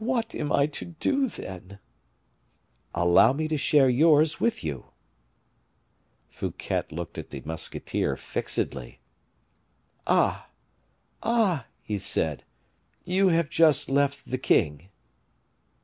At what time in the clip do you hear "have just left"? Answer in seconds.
13.28-14.28